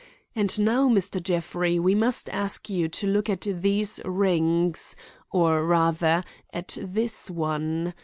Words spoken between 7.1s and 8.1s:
one.